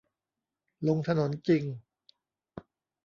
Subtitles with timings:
[0.87, 1.63] ลงถนนจริง